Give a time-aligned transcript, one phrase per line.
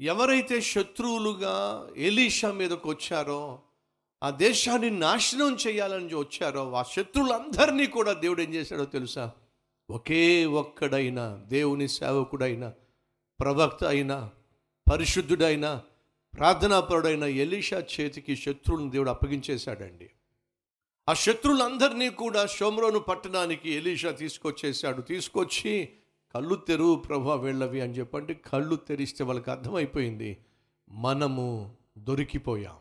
[0.00, 3.58] ఎవరైతే శత్రువులుగా ఎలీషా మీదకు వచ్చారో
[4.22, 9.30] ఆ దేశాన్ని నాశనం చేయాలని వచ్చారో ఆ శత్రువులందరినీ కూడా దేవుడు ఏం చేశాడో తెలుసా?
[9.90, 12.72] ఒకే ఒక్కడైన దేవుని సేవకుడైన
[13.40, 14.30] ప్రవక్త అయినా
[14.92, 15.82] పరిశుద్ధుడైన
[16.34, 20.10] ప్రార్థనాపరుడైన ఎలీషా చేతికి శత్రువులను దేవుడు అప్పగించేశాడండి.
[21.08, 25.88] ఆ శత్రువులందరినీ కూడా షోమ్రోను పట్టణానికి ఎలీషా తీసుకొచ్చేసాడు తీసుకొచ్చి
[26.34, 30.44] కళ్ళు తెరువు ప్రభా వెళ్ళవి అని చెప్పండి కళ్ళు తెరిస్తే వాళ్ళకి అర్థమైపోయింది.
[30.90, 32.78] మనము దొరికిపోయాం.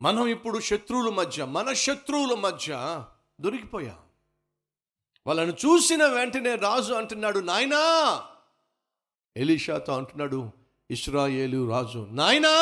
[0.00, 2.70] మనం ఇప్పుడు శత్రువుల మధ్య మన శత్రువుల మధ్య
[3.40, 4.00] దొరికిపోయాం.
[5.26, 7.82] వాళ్ళను చూసిన వెంటనే రాజు అంటున్నాడు నాయనా!
[9.36, 10.52] ఎలీషాతో అంటున్నాడు
[10.90, 12.52] ఇస్రాయేలు రాజు నాయనా!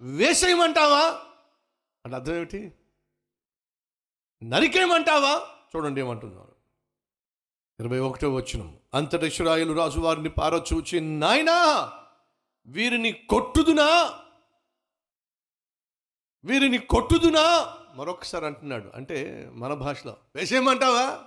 [0.00, 1.04] వేసేయమంటావా?
[2.04, 2.60] అంటే అర్థం ఏమిటి?
[4.42, 5.34] నరికేయమంటావా?
[5.76, 6.55] చూడండి ఏమంటున్నారు
[7.80, 11.54] ఇరవై ఒకటో వచ్చిన అంతటి ఇస్రాయేలు రాజు వారిని పారచూచి నాయనా
[12.66, 13.86] వీరిని కొట్టుదునా?
[16.44, 17.42] వీరిని కొట్టుదునా?
[17.94, 18.90] మరొకసారి అంటున్నాడు.
[18.94, 21.24] అంటే మన భాషలో వేసేయమంటావా?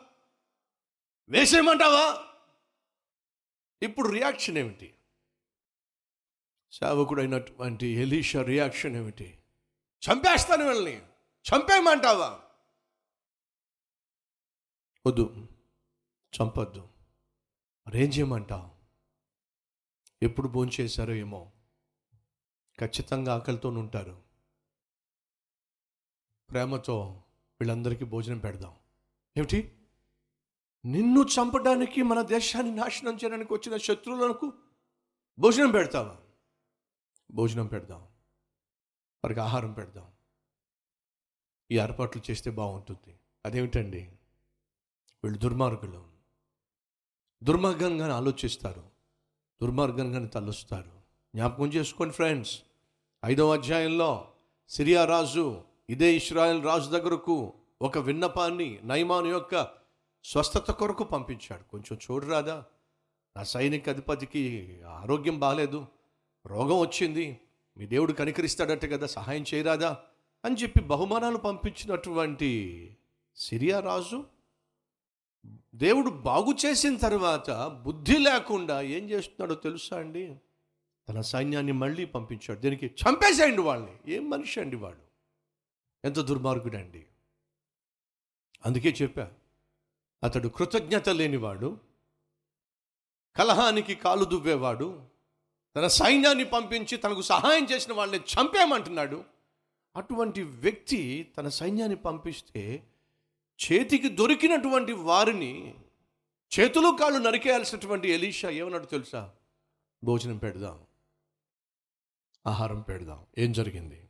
[1.29, 2.25] వేసేయమంటావా?
[3.83, 4.93] ఇప్పుడు రియాక్షన్ ఏమిటి?
[6.71, 9.37] సేవకుడైనటువంటి ఎలీషా రియాక్షన్ ఏమిటి?
[10.11, 10.97] చంపేస్తాను వీళ్ళని
[11.49, 12.39] చంపేయమంటావా?
[15.07, 15.47] వద్దు.
[16.41, 16.89] చంపొద్దు.
[17.87, 18.69] మరేం చేయమంటావు?
[20.23, 21.51] ఎప్పుడు భోంచేశారో ఏమో.
[22.79, 24.21] ఖచ్చితంగా ఆకలితో ఉంటారు.
[26.49, 27.23] ప్రేమతో
[27.59, 28.75] వీళ్ళందరికీ భోజనం పెడదాం.
[29.37, 29.75] ఏమిటి?
[30.85, 34.53] నిన్ను చంపడానికి మన దేశాన్ని నాశనం చేయడానికి వచ్చిన శత్రువులకు
[35.39, 36.17] భోజనం పెడతావా?
[37.31, 38.01] భోజనం పెడదాం.
[39.23, 40.11] వారికి ఆహారం పెడదాం.
[41.71, 43.19] ఈ ఏర్పాట్లు చేస్తే బాగుంటుంది.
[43.45, 44.11] అదేమిటండి?
[45.23, 46.18] వీళ్ళు దుర్మార్గులు.
[47.43, 48.83] దుర్మార్గంగా ఆలోచిస్తారు.
[49.61, 50.91] దుర్మార్గంగా తలుస్తారు.
[51.35, 52.59] జ్ఞాపకం చేసుకోండి ఫ్రెండ్స్.
[53.25, 54.27] ఐదవ అధ్యాయంలో
[54.69, 59.67] సిరియా రాజు ఇదే ఇస్రాయల్ రాజు దగ్గరకు ఒక విన్నపాన్ని నైమాను యొక్క
[60.23, 61.63] స్వస్థత కొరకు పంపించాడు.
[61.71, 62.63] కొంచెం చూడరాదా
[63.37, 64.43] నా సైనిక అధిపతికి
[64.87, 65.85] ఆరోగ్యం బాగాలేదు
[66.45, 67.39] రోగం వచ్చింది
[67.77, 69.97] మీ దేవుడు కనికరిస్తాడట కదా సహాయం చేయరాదా
[70.45, 72.51] అని చెప్పి బహుమానాలు పంపించినటువంటి
[73.35, 74.23] సిరియా రాజు
[75.75, 80.35] దేవుడు బాగు చేసిన తర్వాత బుద్ధి లేకుండా ఏం చేస్తున్నాడో తెలుసా అండి?
[81.09, 82.59] తన సైన్యాన్ని మళ్ళీ పంపించాడు.
[82.59, 83.97] దీనికి చంపేసేయండి వాళ్ళని.
[84.07, 85.01] ఏం మనిషి అండి వాడు?
[86.05, 87.05] ఎంత దుర్మార్గుడండి.
[88.65, 89.31] అందుకే చెప్పా
[90.23, 91.77] అతడు కృతజ్ఞత లేనివాడు
[93.35, 95.05] కలహానికి కాలు దువ్వేవాడు
[95.75, 99.23] తన సైన్యాన్ని పంపించి తనకు సహాయం చేసిన వాళ్ళని చంపేయమంటున్నాడు.
[99.95, 102.87] అటువంటి వ్యక్తి తన సైన్యాన్ని పంపిస్తే
[103.59, 105.75] చేతికి దొరికినటువంటి వారిని
[106.59, 109.31] చేతులు కాళ్ళు నరికేయాల్సినటువంటి ఎలీషా ఏమన్నాడు తెలుసా?
[110.03, 110.85] భోజనం పెడదాం.
[112.47, 113.25] ఆహారం పెడదాం.
[113.37, 114.05] ఏం జరిగింది?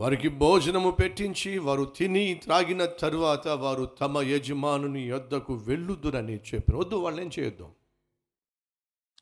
[0.00, 7.30] వారికి భోజనము పెట్టించి వారు తిని త్రాగిన తరువాత వారు తమ యజమానుని యొద్దకు వెళ్ళుదురని చెప్పిన వద్దు వాళ్ళని
[7.38, 7.74] ఏం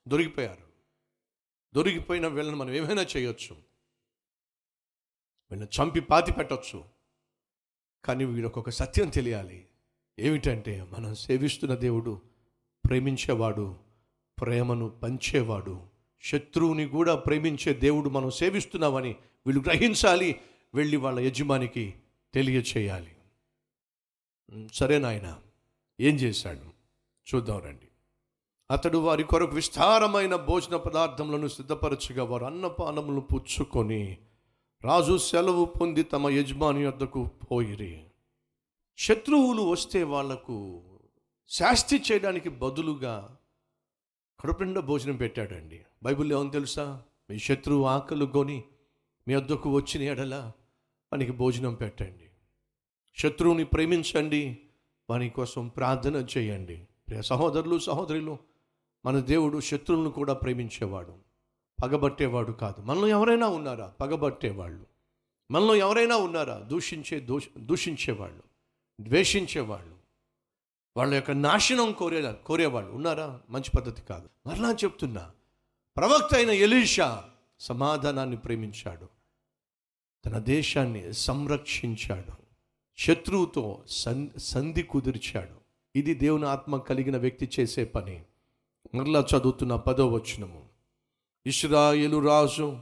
[0.09, 0.67] దొరికిపోయారు.
[1.75, 3.57] దొరికిపోయిన వీళ్ళని మనం ఏమైనా చేయొచ్చు?
[5.51, 6.96] వీళ్ళని చంపి పాతి పెట్టచ్చు
[8.07, 9.67] కానీ వీళ్ళకి ఒక సత్యం తెలియాలి.
[10.19, 12.21] ఏమిటంటే మనం సేవిస్తున్న దేవుడు
[12.87, 13.77] ప్రేమించేవాడు
[14.41, 15.81] ప్రేమను పంచేవాడు
[16.23, 20.41] శత్రువుని కూడా ప్రేమించే దేవుడు మనం సేవిస్తున్నామని వీళ్ళు గ్రహించాలి
[20.75, 21.95] వెళ్ళి వాళ్ళ యజమానికి
[22.35, 23.17] తెలియచేయాలి.
[24.75, 25.39] సరే నాయన
[26.01, 26.77] ఏం చేశాడు?
[27.35, 27.89] చూద్దాం రండి.
[28.71, 34.19] అతడు వారి కొరకు విస్తారమైన భోజన పదార్థములను సిద్ధపరచగా వారు అన్నపానములు పుచ్చుకొని
[34.87, 38.05] రాజు సెలవు పొంది తమ యజమాని వద్దకు పోయిరి.
[38.99, 40.83] శత్రువులు వస్తే వాళ్ళకు
[41.49, 43.37] శాస్తి చేయడానికి బదులుగా
[44.41, 45.85] కడుపునిండా భోజనం పెట్టాడండి.
[46.03, 47.03] బైబిల్లో ఏమని తెలుసా?
[47.31, 48.65] మీ శత్రువు ఆకలు కొని
[49.29, 50.53] మీ వద్దకు వచ్చిన ఎడల
[51.13, 52.31] వానికి భోజనం పెట్టండి.
[53.19, 54.59] శత్రువుని ప్రేమించండి.
[55.11, 56.89] వాని కోసం ప్రార్థన చేయండి.
[57.23, 58.39] సహోదరులు సహోదరులు
[59.07, 61.26] మన దేవుడు శత్రువులను కూడా ప్రేమించేవాడు.
[61.83, 62.81] పగబట్టేవాడు కాదు.
[62.81, 63.87] మనలో ఎవరైనా ఉన్నారా?
[64.01, 64.87] పగబట్టేవాళ్ళు.
[65.51, 66.59] మనలో ఎవరైనా ఉన్నారా?
[66.59, 68.43] దూషించే దూష దూషించేవాళ్ళు.
[69.01, 69.97] ద్వేషించేవాళ్ళు.
[70.97, 72.93] వాళ్ళ యొక్క నాశనం కోరే కోరేవాళ్ళు.
[72.93, 73.41] ఉన్నారా?
[73.51, 74.29] మంచి పద్ధతి కాదు.
[74.47, 75.31] మరలా చెప్తున్నా
[75.97, 77.25] ప్రవక్త అయిన ఎలీషా
[77.61, 79.09] సమాధానాన్ని ప్రేమించాడు.
[80.27, 82.33] తన దేశాన్ని సంరక్షించాడు.
[82.99, 85.61] శత్రువుతో సన్ సంధి కుదిర్చాడు.
[85.97, 88.25] ఇది దేవుని ఆత్మ కలిగిన వ్యక్తి చేసే పని.
[88.95, 90.66] మరలా చదువుతున్న పదో వచనము.
[91.47, 92.79] ఇస్రాయేలు రాజు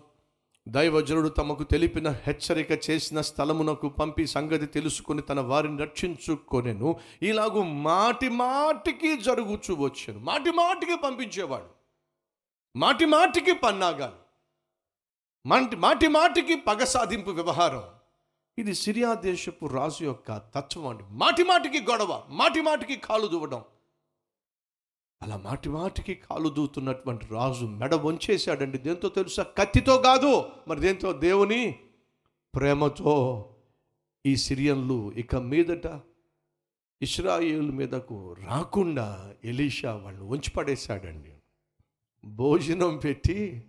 [0.69, 7.01] దైవజనుడు తమకు తెలిపిన హెచ్చరిక చేసిన స్థలమునకు పంపి సంగతి తెలుసుకొని తన వారిని రక్షించుకొనెను.
[7.23, 10.19] ఇలాగూ మాటి మాటికి జరుగుచూ వచ్చాను.
[10.19, 11.67] మాటి మాటికి పంపించేవాడు.
[12.79, 14.17] మాటి మాటికి పన్నాగాలు.
[15.47, 17.83] మాటి మాటి మాటికి పగ సాధింపు వ్యవహారం.
[18.59, 21.05] ఇది సిరియా దేశపు రాజు యొక్క తత్వం అండి.
[21.11, 23.63] మాటి మాటికి గొడవ మాటి మాటికి కాలు దువ్వడం.
[25.25, 28.79] అలా మాటి మాటికి కాలు దూతున్నటువంటి రాజు మెడ వంచేశాడండి.
[28.79, 29.43] దేంతో తెలుసా?
[29.43, 31.13] కత్తితో కాదు మరి దేంతో?
[31.13, 31.79] దేవుని
[32.55, 33.49] ప్రేమతో.
[34.27, 36.01] ఈ సిరియన్లు ఇక మీదట
[37.03, 41.33] ఇస్రాయేల్ మీదకు రాకుండా ఎలీషా వాళ్ళు వంచి పడేశాడండి
[42.25, 43.65] భోజనం పెట్టి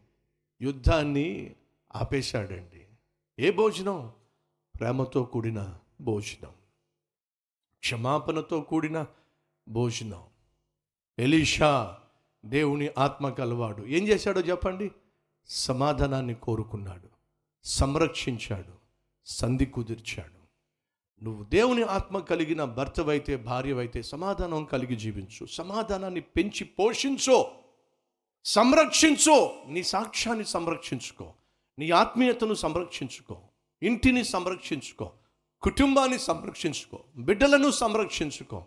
[0.62, 1.56] యుద్ధాన్ని
[1.96, 2.86] ఆపేశాడండి.
[3.40, 4.12] ఏ భోజనం?
[4.80, 6.52] ప్రేమతో కూడిన భోజనం.
[7.80, 9.06] క్షమాపణతో కూడిన
[9.70, 10.24] భోజనం.
[11.20, 11.98] ఎలీషా
[12.46, 13.86] దేవుని ఆత్మ కలవాడు.
[13.88, 14.92] ఏం చేశాడో చెప్పండి?
[15.46, 17.10] సమాధానాన్ని కోరుకున్నాడు.
[17.64, 18.74] సంరక్షించాడు.
[19.26, 20.46] సంధి కుదిర్చాడు.
[21.24, 25.46] నువ్వు దేవుని ఆత్మ కలిగిన భర్తవైతే భార్యవైతే సమాధానం కలిగి జీవించు.
[25.46, 27.52] సమాధానాన్ని పెంచి పోషించో.
[28.46, 29.56] సంరక్షించో.
[29.68, 31.34] నీ సాక్ష్యాన్ని సంరక్షించుకో.
[31.80, 33.42] నీ ఆత్మీయతను సంరక్షించుకో.
[33.84, 35.12] ఇంటిని సంరక్షించుకో.
[35.62, 37.00] కుటుంబాన్ని సంరక్షించుకో.
[37.16, 38.66] బిడ్డలను సంరక్షించుకో.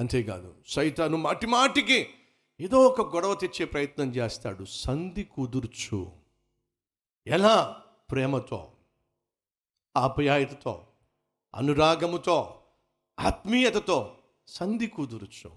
[0.00, 2.08] అంతేకాదు సైతాను మాటి మాటికి
[2.60, 4.64] ఏదో ఒక గొడవ తెచ్చే ప్రయత్నం చేస్తాడు.
[4.64, 6.12] సంధి కుదుర్చు.
[7.26, 7.82] ఎలా?
[8.10, 8.72] ప్రేమతో.
[9.96, 10.86] ఆప్యాయతతో.
[11.54, 12.62] అనురాగముతో.
[13.20, 15.50] ఆత్మీయతతో సంధి కుదురుచు.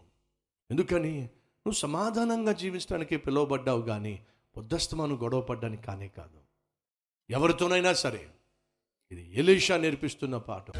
[0.71, 1.21] ఎందుకని?
[1.21, 4.25] నువ్వు సమాధానంగా జీవించడానికి పిలువబడ్డావు కానీ
[4.57, 6.39] బుద్ధస్తమాను గొడవ పడ్డానికి కానే కాదు.
[7.29, 8.29] ఎవరితోనైనా సరే.
[9.11, 10.73] ఇది ఎలీషా నేర్పిస్తున్న పాఠం.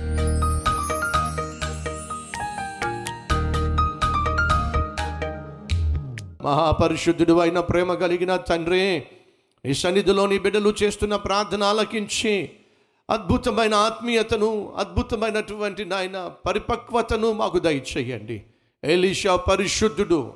[6.44, 9.04] మహాపరిశుద్ధుడు అయిన ప్రేమ కలిగిన తండ్రి
[9.66, 12.50] ఈ సన్నిధిలోని బిడ్డలు చేస్తున్న ప్రార్థన ఆలకించి
[13.10, 18.44] అద్భుతమైన ఆత్మీయతను అద్భుతమైనటువంటి నాయన పరిపక్వతను మాకు దయచేయండి.
[18.84, 20.34] ఎలీషా పరిశుద్ధుడు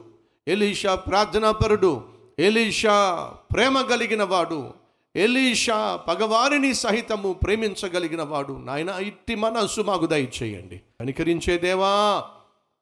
[0.47, 2.03] ఎలీషా ప్రార్థనాపరుడు
[2.39, 4.73] ఎలీషా ప్రేమ కలిగిన వాడు
[5.15, 10.77] ఎలీషా పగవారిని సహితము ప్రేమించగలిగిన వాడు నాయన ఇట్టి మనస్సు మాకు దయచేయండి.
[10.77, 12.23] కనికరించే దేవా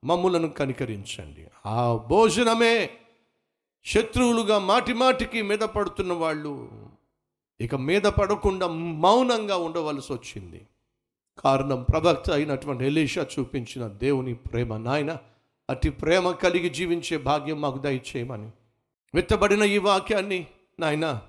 [0.03, 1.47] మమ్ములను కనికరించండి.
[1.65, 2.89] ఆ భోజనమే
[3.85, 6.69] శత్రువులుగా మాటిమాటికి మీద పడుతున్న వాళ్ళు
[7.61, 10.67] ఇక మీద పడకుండా మౌనంగా ఉండవలసి వచ్చింది.
[11.43, 14.77] కారణం ప్రవక్త అయినటువంటి ఎలీషా చూపించిన దేవుని ప్రేమ.
[14.77, 15.17] నాయన
[15.69, 18.51] అతి ప్రేమ కలిగి జీవించే భాగ్యం మాకు దయచేయమని
[19.15, 20.47] విత్తబడిన ఈ వాక్యాన్ని
[20.79, 21.21] నాయన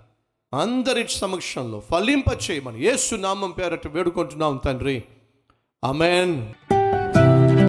[0.61, 5.05] అందరి సమక్షంలో ఫలింప చేయమని ఏసునామం పేరట వేడుకుంటున్నాం తండ్రి.
[5.85, 6.55] అమెన్